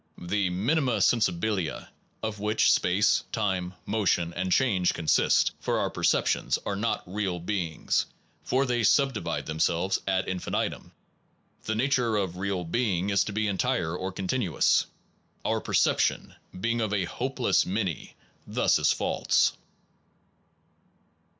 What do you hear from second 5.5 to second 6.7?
for our perception